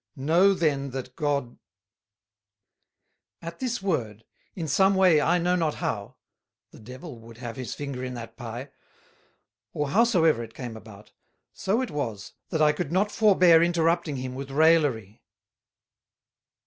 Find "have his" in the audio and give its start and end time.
7.37-7.75